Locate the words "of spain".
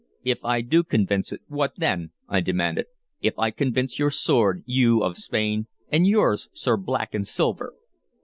5.03-5.67